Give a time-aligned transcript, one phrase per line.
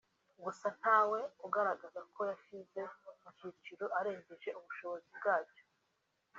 [0.43, 2.81] gusa ntawe ugaragaza ko yashyizwe
[3.21, 5.63] mu cyiciro arengeje ubushobozi bwacyo